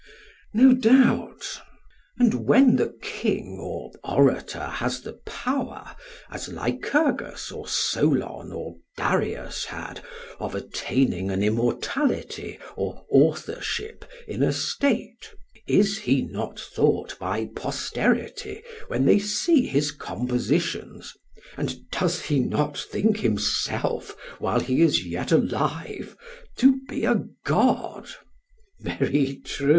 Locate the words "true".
29.45-29.69